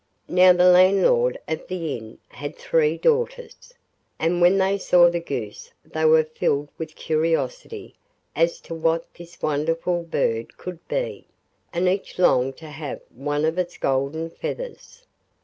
[0.27, 3.71] Now the landlord of the inn had three daughters,
[4.17, 7.93] and when they saw the goose they were filled with curiosity
[8.35, 11.27] as to what this wonderful bird could be,
[11.71, 15.05] and each longed to have one of its golden feathers.